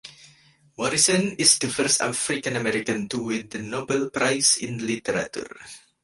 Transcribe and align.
Morrison 0.79 1.35
is 1.37 1.59
the 1.59 1.67
first 1.67 2.01
African 2.01 2.55
American 2.55 3.07
to 3.07 3.25
win 3.25 3.47
the 3.49 3.59
Nobel 3.59 4.09
Prize 4.09 4.57
in 4.57 4.83
Literature. 4.87 5.55